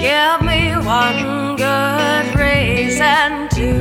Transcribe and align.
Give 0.00 0.42
me 0.42 0.76
one 0.76 1.56
good 1.56 2.38
reason 2.38 3.48
to 3.48 3.77